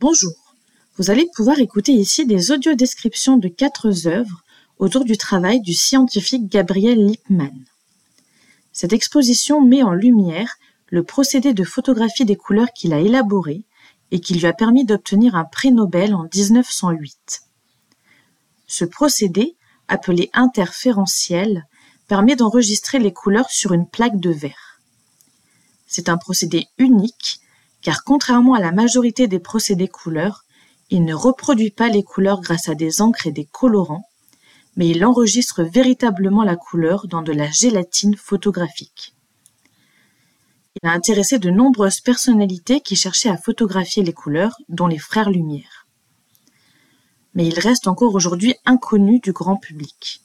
Bonjour, 0.00 0.54
vous 0.96 1.10
allez 1.10 1.28
pouvoir 1.34 1.58
écouter 1.58 1.92
ici 1.92 2.24
des 2.24 2.52
audiodescriptions 2.52 3.36
de 3.36 3.48
quatre 3.48 4.06
œuvres 4.06 4.42
autour 4.78 5.04
du 5.04 5.18
travail 5.18 5.60
du 5.60 5.74
scientifique 5.74 6.48
Gabriel 6.48 7.04
Lippmann. 7.06 7.66
Cette 8.72 8.94
exposition 8.94 9.60
met 9.60 9.82
en 9.82 9.92
lumière 9.92 10.56
le 10.86 11.02
procédé 11.02 11.52
de 11.52 11.64
photographie 11.64 12.24
des 12.24 12.36
couleurs 12.36 12.72
qu'il 12.74 12.94
a 12.94 12.98
élaboré 12.98 13.64
et 14.10 14.20
qui 14.20 14.32
lui 14.32 14.46
a 14.46 14.54
permis 14.54 14.86
d'obtenir 14.86 15.34
un 15.34 15.44
prix 15.44 15.70
Nobel 15.70 16.14
en 16.14 16.26
1908. 16.34 17.42
Ce 18.68 18.86
procédé, 18.86 19.54
appelé 19.86 20.30
interférentiel, 20.32 21.66
permet 22.08 22.36
d'enregistrer 22.36 23.00
les 23.00 23.12
couleurs 23.12 23.50
sur 23.50 23.74
une 23.74 23.86
plaque 23.86 24.18
de 24.18 24.30
verre. 24.30 24.80
C'est 25.86 26.08
un 26.08 26.16
procédé 26.16 26.68
unique 26.78 27.42
car 27.82 28.04
contrairement 28.04 28.54
à 28.54 28.60
la 28.60 28.72
majorité 28.72 29.28
des 29.28 29.38
procédés 29.38 29.88
couleurs, 29.88 30.44
il 30.90 31.04
ne 31.04 31.14
reproduit 31.14 31.70
pas 31.70 31.88
les 31.88 32.02
couleurs 32.02 32.40
grâce 32.40 32.68
à 32.68 32.74
des 32.74 33.00
encres 33.00 33.26
et 33.26 33.32
des 33.32 33.44
colorants, 33.44 34.08
mais 34.76 34.88
il 34.88 35.04
enregistre 35.04 35.62
véritablement 35.62 36.42
la 36.42 36.56
couleur 36.56 37.06
dans 37.06 37.22
de 37.22 37.32
la 37.32 37.50
gélatine 37.50 38.16
photographique. 38.16 39.14
Il 40.82 40.88
a 40.88 40.92
intéressé 40.92 41.38
de 41.38 41.50
nombreuses 41.50 42.00
personnalités 42.00 42.80
qui 42.80 42.96
cherchaient 42.96 43.28
à 43.28 43.36
photographier 43.36 44.02
les 44.02 44.12
couleurs, 44.12 44.56
dont 44.68 44.86
les 44.86 44.98
frères 44.98 45.30
Lumière. 45.30 45.86
Mais 47.34 47.46
il 47.46 47.58
reste 47.58 47.88
encore 47.88 48.14
aujourd'hui 48.14 48.54
inconnu 48.64 49.20
du 49.20 49.32
grand 49.32 49.56
public. 49.56 50.22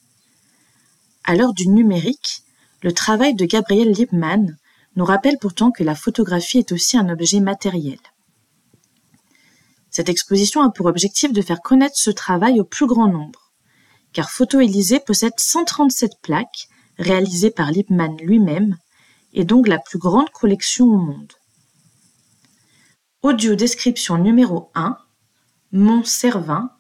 À 1.24 1.36
l'heure 1.36 1.54
du 1.54 1.68
numérique, 1.68 2.44
le 2.82 2.94
travail 2.94 3.34
de 3.34 3.46
Gabriel 3.46 3.92
Liebman 3.92 4.56
nous 4.96 5.06
rappelle 5.06 5.38
pourtant 5.40 5.72
que 5.72 5.84
la 5.84 5.96
photographie 5.96 6.60
est 6.60 6.72
aussi 6.72 6.98
un 6.98 7.10
objet 7.10 7.40
matériel. 7.40 8.00
Cette 9.90 10.10
exposition 10.10 10.62
a 10.62 10.72
pour 10.72 10.88
objectif 10.88 11.32
de 11.32 11.42
faire 11.42 11.62
connaître 11.62 11.98
ce 11.98 12.12
travail 12.12 12.60
au 12.60 12.66
plus 12.66 12.86
grand 12.86 13.08
nombre, 13.08 13.54
car 14.14 14.30
Photo 14.30 14.60
Élysée 14.60 15.00
possède 15.00 15.34
137 15.38 16.22
plaques 16.22 16.68
réalisées 16.98 17.52
par 17.52 17.72
Lippmann 17.72 18.18
lui-même 18.18 18.78
et 19.34 19.44
donc 19.44 19.68
la 19.68 19.80
plus 19.80 20.00
grande 20.00 20.30
collection 20.30 20.86
au 20.86 20.98
monde. 20.98 21.34
Audio 23.22 23.56
description 23.56 24.18
numéro 24.18 24.70
1 24.76 24.98
Mont 25.72 26.04
Servin 26.04 26.72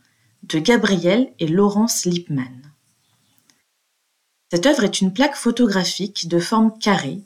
de 0.43 0.59
Gabriel 0.59 1.33
et 1.39 1.47
Laurence 1.47 2.05
Lippmann. 2.05 2.71
Cette 4.51 4.65
œuvre 4.67 4.83
est 4.83 5.01
une 5.01 5.11
plaque 5.11 5.35
photographique 5.35 6.27
de 6.27 6.39
forme 6.39 6.77
carrée 6.77 7.23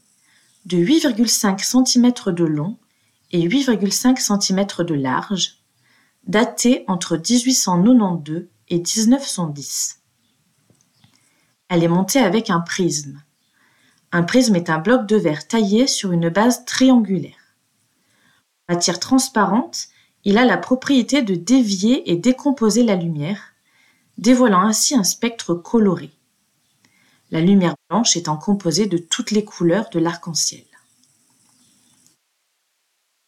de 0.70 0.78
8,5 0.78 1.64
cm 1.64 2.36
de 2.36 2.44
long 2.44 2.78
et 3.32 3.48
8,5 3.48 4.20
cm 4.20 4.86
de 4.86 4.94
large, 4.94 5.64
datée 6.28 6.86
entre 6.88 7.18
1892 7.18 8.48
et 8.68 8.78
1910. 8.78 10.02
Elle 11.70 11.84
est 11.84 11.88
montée 11.88 12.20
avec 12.20 12.52
un 12.52 12.60
prisme. 12.60 13.20
Un 14.12 14.22
prisme 14.22 14.56
est 14.56 14.70
un 14.70 14.78
bloc 14.78 15.08
de 15.08 15.16
verre 15.16 15.48
taillé 15.48 15.88
sur 15.88 16.12
une 16.12 16.30
base 16.30 16.66
triangulaire. 16.66 17.56
En 18.68 18.76
matière 18.76 19.00
transparente, 19.00 19.88
il 20.24 20.38
a 20.38 20.46
la 20.46 20.58
propriété 20.58 21.24
de 21.24 21.34
dévier 21.34 22.12
et 22.12 22.16
décomposer 22.16 22.84
la 22.84 22.96
lumière, 22.96 23.56
dévoilant 24.20 24.62
ainsi 24.62 24.94
un 24.94 25.04
spectre 25.04 25.56
coloré. 25.56 26.12
La 27.32 27.42
lumière 27.42 27.76
blanche 27.90 28.18
étant 28.18 28.38
composée 28.38 28.88
de 28.88 28.98
toutes 28.98 29.32
les 29.32 29.46
couleurs 29.46 29.90
de 29.92 30.00
l'arc-en-ciel. 30.00 30.66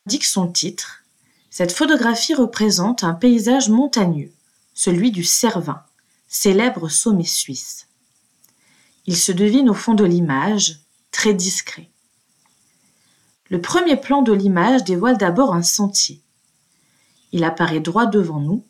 Indique 0.08 0.26
son 0.26 0.48
titre, 0.48 1.04
cette 1.52 1.72
photographie 1.72 2.34
représente 2.34 3.04
un 3.04 3.14
paysage 3.14 3.70
montagneux, 3.70 4.32
celui 4.74 5.12
du 5.12 5.24
Cervin, 5.24 5.84
célèbre 6.28 6.90
sommet 6.90 7.26
suisse. 7.26 7.88
Il 9.06 9.17
se 9.17 9.32
devine 9.32 9.70
au 9.70 9.73
fond 9.76 9.94
de 9.94 10.06
l'image, 10.06 10.80
très 11.11 11.34
discret. 11.34 11.90
Le 13.50 13.61
premier 13.61 13.98
plan 13.98 14.22
de 14.22 14.32
l'image 14.32 14.84
dévoile 14.84 15.17
d'abord 15.17 15.54
un 15.54 15.61
sentier. 15.61 16.22
Il 17.34 17.44
apparaît 17.44 17.82
droit 17.82 18.06
devant 18.06 18.40
nous 18.40 18.66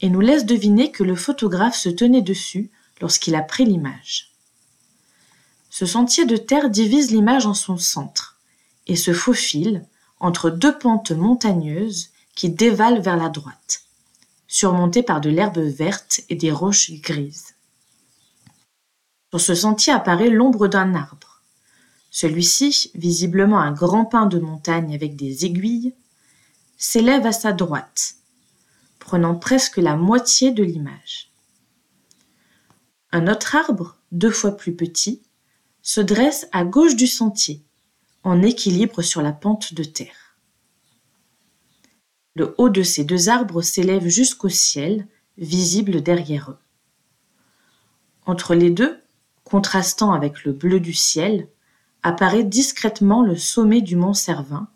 et 0.00 0.08
nous 0.08 0.20
laisse 0.20 0.46
deviner 0.46 0.90
que 0.90 1.02
le 1.02 1.16
photographe 1.16 1.76
se 1.76 1.88
tenait 1.88 2.22
dessus 2.22 2.70
lorsqu'il 3.00 3.34
a 3.34 3.42
pris 3.42 3.64
l'image. 3.64 4.29
Ce 5.80 5.86
sentier 5.86 6.26
de 6.26 6.36
terre 6.36 6.68
divise 6.68 7.10
l'image 7.10 7.46
en 7.46 7.54
son 7.54 7.78
centre 7.78 8.38
et 8.86 8.96
se 8.96 9.14
faufile 9.14 9.86
entre 10.18 10.50
deux 10.50 10.76
pentes 10.76 11.10
montagneuses 11.10 12.10
qui 12.34 12.50
dévalent 12.50 13.00
vers 13.00 13.16
la 13.16 13.30
droite, 13.30 13.84
surmontées 14.46 15.02
par 15.02 15.22
de 15.22 15.30
l'herbe 15.30 15.56
verte 15.56 16.20
et 16.28 16.34
des 16.34 16.52
roches 16.52 16.90
grises. 17.00 17.54
Sur 19.30 19.40
ce 19.40 19.54
sentier 19.54 19.90
apparaît 19.90 20.28
l'ombre 20.28 20.68
d'un 20.68 20.94
arbre. 20.94 21.40
Celui-ci, 22.10 22.90
visiblement 22.94 23.60
un 23.60 23.72
grand 23.72 24.04
pin 24.04 24.26
de 24.26 24.38
montagne 24.38 24.94
avec 24.94 25.16
des 25.16 25.46
aiguilles, 25.46 25.94
s'élève 26.76 27.24
à 27.24 27.32
sa 27.32 27.54
droite, 27.54 28.16
prenant 28.98 29.34
presque 29.34 29.78
la 29.78 29.96
moitié 29.96 30.50
de 30.50 30.62
l'image. 30.62 31.30
Un 33.12 33.28
autre 33.28 33.56
arbre, 33.56 33.96
deux 34.12 34.30
fois 34.30 34.58
plus 34.58 34.76
petit, 34.76 35.22
se 35.82 36.00
dresse 36.00 36.48
à 36.52 36.64
gauche 36.64 36.96
du 36.96 37.06
sentier, 37.06 37.62
en 38.22 38.42
équilibre 38.42 39.02
sur 39.02 39.22
la 39.22 39.32
pente 39.32 39.74
de 39.74 39.84
terre. 39.84 40.36
Le 42.34 42.54
haut 42.58 42.68
de 42.68 42.82
ces 42.82 43.04
deux 43.04 43.28
arbres 43.28 43.62
s'élève 43.62 44.06
jusqu'au 44.06 44.48
ciel, 44.48 45.06
visible 45.36 46.02
derrière 46.02 46.50
eux. 46.50 46.58
Entre 48.26 48.54
les 48.54 48.70
deux, 48.70 49.00
contrastant 49.44 50.12
avec 50.12 50.44
le 50.44 50.52
bleu 50.52 50.80
du 50.80 50.92
ciel, 50.92 51.48
apparaît 52.02 52.44
discrètement 52.44 53.22
le 53.22 53.36
sommet 53.36 53.80
du 53.80 53.96
mont 53.96 54.14
Servin, 54.14 54.68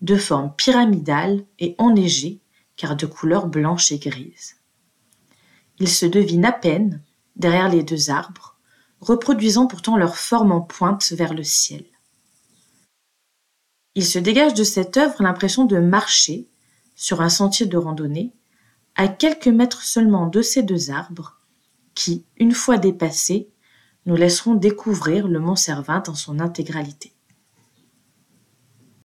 de 0.00 0.16
forme 0.16 0.52
pyramidale 0.56 1.44
et 1.58 1.74
enneigée, 1.78 2.40
car 2.76 2.96
de 2.96 3.06
couleur 3.06 3.46
blanche 3.46 3.92
et 3.92 3.98
grise. 3.98 4.56
Il 5.78 5.88
se 5.88 6.06
devine 6.06 6.44
à 6.44 6.52
peine, 6.52 7.02
derrière 7.36 7.68
les 7.68 7.82
deux 7.82 8.10
arbres, 8.10 8.51
reproduisant 9.02 9.66
pourtant 9.66 9.96
leur 9.96 10.16
forme 10.16 10.52
en 10.52 10.60
pointe 10.60 11.12
vers 11.12 11.34
le 11.34 11.42
ciel. 11.42 11.84
Il 13.94 14.06
se 14.06 14.18
dégage 14.18 14.54
de 14.54 14.64
cette 14.64 14.96
œuvre 14.96 15.22
l'impression 15.22 15.66
de 15.66 15.78
marcher, 15.78 16.48
sur 16.94 17.20
un 17.20 17.28
sentier 17.28 17.66
de 17.66 17.76
randonnée, 17.76 18.32
à 18.94 19.08
quelques 19.08 19.48
mètres 19.48 19.82
seulement 19.82 20.26
de 20.26 20.40
ces 20.40 20.62
deux 20.62 20.90
arbres, 20.90 21.38
qui, 21.94 22.24
une 22.38 22.52
fois 22.52 22.78
dépassés, 22.78 23.50
nous 24.06 24.16
laisseront 24.16 24.54
découvrir 24.54 25.28
le 25.28 25.40
Mont 25.40 25.56
Servin 25.56 26.00
dans 26.00 26.14
son 26.14 26.40
intégralité. 26.40 27.12